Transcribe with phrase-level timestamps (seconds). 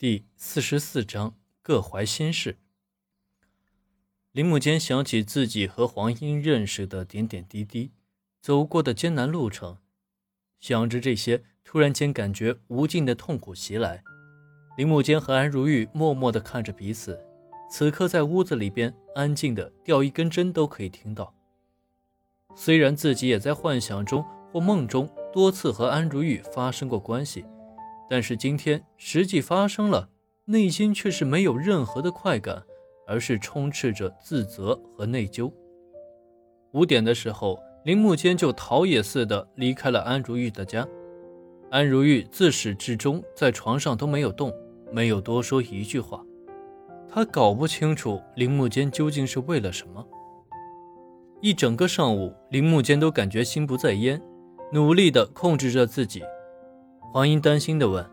[0.00, 2.56] 第四十四章各怀心事。
[4.32, 7.90] 林木间想起自己和黄英认识的点点滴滴，
[8.40, 9.76] 走过的艰难路程，
[10.58, 14.02] 想着这些，突然间感觉无尽的痛苦袭来。
[14.78, 17.22] 林木间和安如玉默默地看着彼此，
[17.70, 21.34] 此刻在屋子里边安静的掉一根针都可以听到。
[22.56, 27.44] 虽然自己也在幻想中或梦中多次和安如玉发生过关系。
[28.10, 30.08] 但是今天实际发生了，
[30.46, 32.60] 内心却是没有任何的快感，
[33.06, 35.48] 而是充斥着自责和内疚。
[36.72, 40.84] 五点的时候，林木间就逃也似的离开了安如玉的家。
[41.70, 44.52] 安如玉自始至终在床上都没有动，
[44.90, 46.20] 没有多说一句话。
[47.08, 50.04] 他搞不清楚林木间究竟是为了什么。
[51.40, 54.20] 一整个上午，林木间都感觉心不在焉，
[54.72, 56.24] 努力的控制着自己。
[57.12, 58.08] 黄英担心的问：“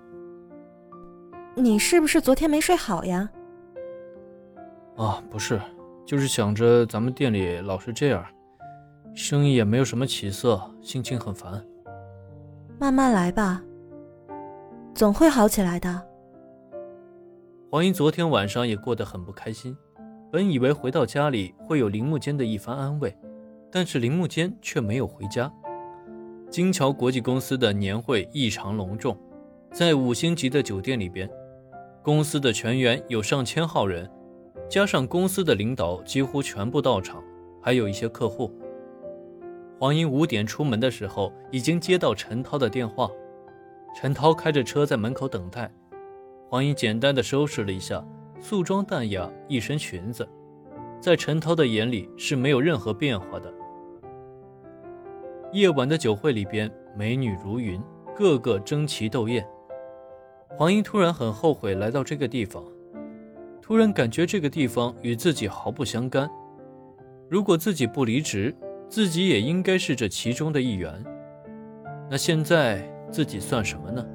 [1.56, 3.30] 你是不是昨天没睡好呀
[4.98, 5.62] ？”“啊，不是，
[6.04, 8.26] 就是想着咱们店里老是这样，
[9.14, 11.64] 生意也没有什么起色，心情很烦。
[12.80, 13.62] ”“慢慢来吧，
[14.96, 16.02] 总会好起来的。”
[17.70, 19.78] 黄英昨天晚上也过得很不开心，
[20.32, 23.16] 本以为回到家里会有林木间的一番安慰，
[23.72, 25.54] 但是林木间却没有回家。
[26.58, 29.16] 金桥国际公司的年会异常隆重，
[29.72, 31.30] 在五星级的酒店里边，
[32.02, 34.10] 公司的全员有上千号人，
[34.68, 37.24] 加上公司的领导几乎全部到场，
[37.62, 38.52] 还有一些客户。
[39.78, 43.08] 黄英五点出门的时候，已经接到陈涛的电话，
[43.96, 45.72] 陈涛开着车在门口等待。
[46.50, 48.04] 黄英简单的收拾了一下，
[48.42, 50.28] 素妆淡雅，一身裙子，
[51.00, 53.54] 在陈涛的眼里是没有任何变化的。
[55.54, 57.82] 夜晚的酒会里边，美女如云，
[58.14, 59.48] 个个争奇斗艳。
[60.50, 62.62] 黄英突然很后悔来到这个地方，
[63.62, 66.30] 突然感觉这个地方与自己毫不相干。
[67.30, 68.54] 如果自己不离职，
[68.90, 70.92] 自己也应该是这其中的一员。
[72.10, 74.06] 那现在自己算什么呢？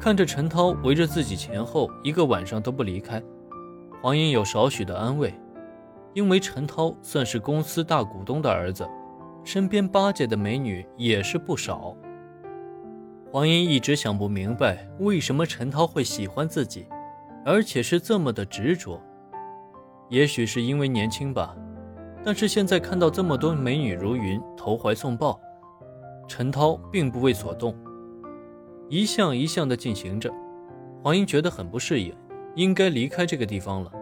[0.00, 3.22] 看着陈涛围着自己前后一个晚上都不离开，
[4.00, 5.34] 黄英有少许的安慰，
[6.14, 8.88] 因为陈涛算是公司大股东的儿子。
[9.44, 11.94] 身边巴结的美女也是不少。
[13.30, 16.86] 黄英一直想不明白，为什么陈涛会喜欢自己，
[17.44, 19.00] 而且是这么的执着。
[20.08, 21.54] 也许是因为年轻吧，
[22.24, 25.38] 但是现在看到这么多美女如云，投怀送抱，
[26.26, 27.76] 陈涛并不为所动，
[28.88, 30.32] 一项一项的进行着。
[31.02, 32.14] 黄英觉得很不适应，
[32.54, 33.92] 应该离开这个地方了，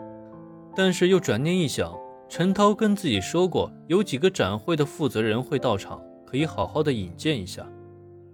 [0.76, 1.92] 但是又转念一想。
[2.34, 7.62] 陈涛跟自己说过，有几个展会的负责人会到场，可以好好的引荐一下。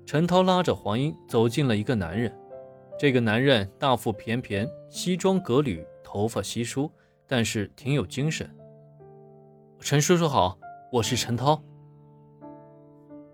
[0.07, 2.33] 陈涛拉着黄英走进了一个男人，
[2.97, 6.89] 这个男人大腹便便，西装革履，头发稀疏，
[7.27, 8.49] 但是挺有精神。
[9.81, 10.57] 陈叔叔好，
[10.93, 11.61] 我是陈涛。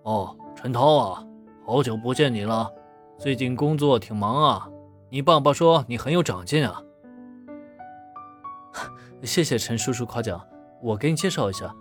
[0.04, 1.26] 哦，陈涛啊，
[1.66, 2.72] 好久不见你了，
[3.18, 4.66] 最近工作挺忙啊。
[5.10, 6.82] 你爸爸说你很有长进啊。
[9.24, 10.42] 谢谢陈叔叔夸奖。
[10.84, 11.74] 我给你介绍一下，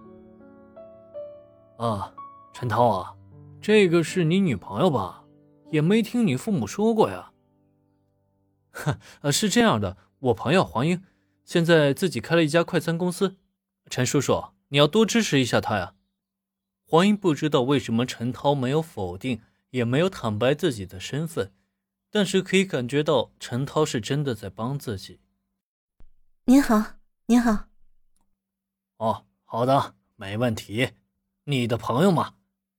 [1.75, 2.15] 啊，
[2.53, 3.13] 陈涛啊，
[3.61, 5.25] 这个是你女朋友吧？
[5.71, 7.33] 也没听你父母说过呀。
[8.71, 11.03] 哼， 呃，是这样的，我朋友黄英
[11.43, 13.35] 现在自己开了一家快餐公司，
[13.89, 15.95] 陈叔叔，你要多支持一下他呀。
[16.87, 21.51] 黄英不知道为什么陈涛没有否定，也没有坦白自己的身份，
[22.09, 25.19] 但是可以感觉到陈涛是真的在帮自己。
[26.45, 26.81] 您好，
[27.25, 27.72] 您好。
[29.03, 30.93] 哦，好的，没问题。
[31.43, 32.35] 你的朋友嘛，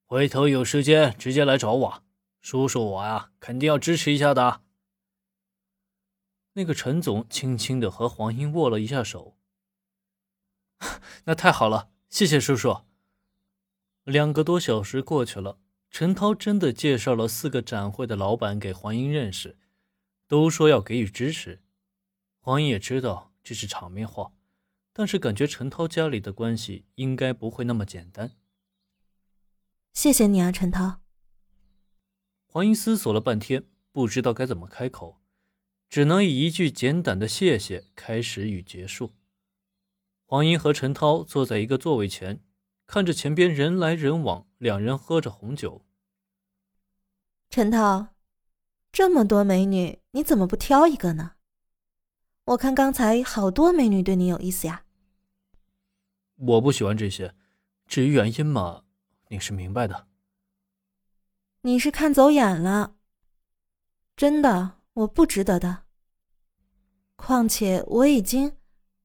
[0.06, 2.02] 回头有时间直接来找我，
[2.40, 4.62] 叔叔我呀，肯定要支持一下的。
[6.54, 9.36] 那个陈总轻轻的和黄英握了一下手。
[11.24, 12.80] 那太好了，谢谢叔叔。
[14.04, 15.58] 两个多小时过去了，
[15.90, 19.58] 陈涛真的介绍了四个展会的老板给黄英认识，
[20.26, 21.62] 都说要给予支持。
[22.40, 24.32] 黄英也知道这是场面话。
[24.96, 28.30] 但是感觉陈涛家里的关系应该不会那么简单。
[29.92, 31.00] 谢谢你啊，陈涛。
[32.46, 35.20] 黄英思索了半天，不知道该怎么开口，
[35.90, 39.12] 只能以一句简短的“谢谢”开始与结束。
[40.24, 42.40] 黄英和陈涛坐在一个座位前，
[42.86, 45.84] 看着前边人来人往，两人喝着红酒。
[47.50, 48.14] 陈涛，
[48.92, 51.33] 这么多美女，你怎么不挑一个呢？
[52.46, 54.84] 我看刚才好多美女对你有意思呀。
[56.36, 57.34] 我不喜欢这些，
[57.86, 58.82] 至于原因嘛，
[59.28, 60.06] 你是明白的。
[61.62, 62.96] 你是看走眼了。
[64.14, 65.84] 真的，我不值得的。
[67.16, 68.52] 况且我已经……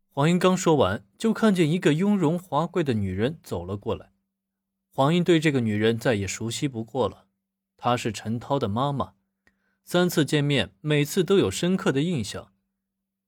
[0.09, 4.11] 黄英刚说完，就看见一个雍容华贵的女人走了过来。
[4.91, 7.27] 黄英对这个女人再也熟悉不过了，
[7.77, 9.13] 她是陈涛的妈妈。
[9.85, 12.51] 三次见面，每次都有深刻的印象。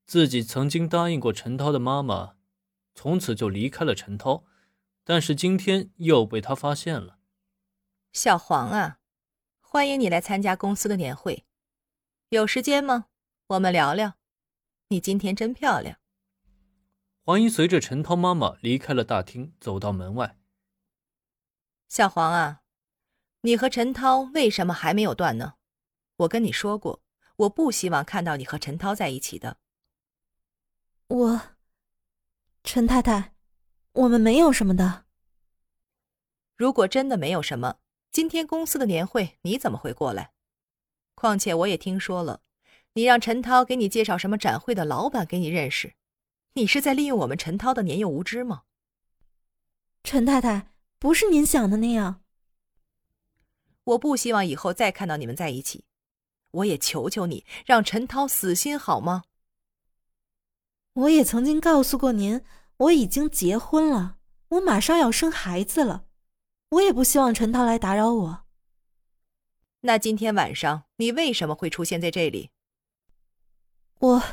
[0.05, 2.35] 自己曾经答应过陈涛的妈妈，
[2.93, 4.43] 从此就离开了陈涛，
[5.03, 7.19] 但是今天又被他发现了。
[8.11, 8.99] 小黄啊，
[9.61, 11.45] 欢迎你来参加公司的年会，
[12.29, 13.05] 有时间吗？
[13.47, 14.15] 我们聊聊。
[14.89, 15.97] 你今天真漂亮。
[17.23, 20.37] 黄英随着陈涛妈妈离开了大厅，走到门外。
[21.87, 22.63] 小黄啊，
[23.41, 25.53] 你和陈涛为什么还没有断呢？
[26.17, 27.01] 我跟你说过，
[27.37, 29.60] 我不希望看到你和陈涛在一起的。
[31.11, 31.41] 我，
[32.63, 33.33] 陈太太，
[33.91, 35.03] 我们没有什么的。
[36.55, 37.79] 如果真的没有什么，
[38.13, 40.31] 今天公司的年会你怎么会过来？
[41.13, 42.41] 况且我也听说了，
[42.93, 45.95] 你让陈涛给你介绍什么展会的老板给你认识，
[46.53, 48.63] 你是在利用我们陈涛的年幼无知吗？
[50.05, 52.23] 陈太太，不是您想的那样。
[53.83, 55.83] 我不希望以后再看到你们在一起，
[56.51, 59.25] 我也求求你让陈涛死心好吗？
[60.93, 62.43] 我也曾经告诉过您，
[62.77, 64.17] 我已经结婚了，
[64.49, 66.05] 我马上要生孩子了，
[66.71, 68.45] 我也不希望陈涛来打扰我。
[69.81, 72.49] 那今天晚上你为什么会出现在这里？
[73.99, 74.23] 我，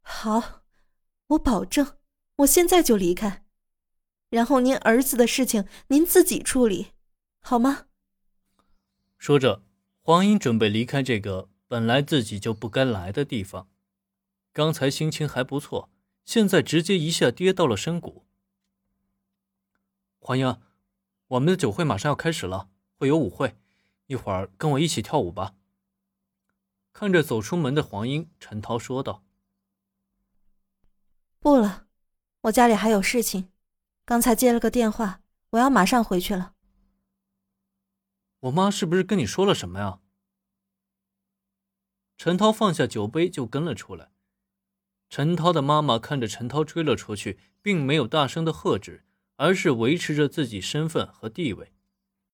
[0.00, 0.62] 好，
[1.28, 1.98] 我保证，
[2.36, 3.44] 我现在就离开，
[4.30, 6.92] 然后您儿子的事情您自己处理，
[7.40, 7.88] 好吗？
[9.18, 9.62] 说着，
[10.00, 13.68] 黄英准备离开这个本来自己就不该来的地方。
[14.56, 15.90] 刚才心情还不错，
[16.24, 18.24] 现在直接一下跌到了深谷。
[20.18, 20.58] 黄英，
[21.26, 23.54] 我们的酒会马上要开始了，会有舞会，
[24.06, 25.54] 一会儿跟我一起跳舞吧。
[26.94, 29.22] 看着走出门的黄英，陈涛说道
[31.38, 31.86] ：“不了，
[32.44, 33.52] 我家里还有事情，
[34.06, 35.20] 刚才接了个电话，
[35.50, 36.54] 我要马上回去了。”
[38.40, 40.00] 我妈是不是跟你说了什么呀？
[42.16, 44.12] 陈涛放下酒杯就跟了出来。
[45.08, 49.04] 陈涛的妈妈看着陈涛追了出去，并没有大声的喝止，
[49.36, 51.72] 而是维持着自己身份和地位。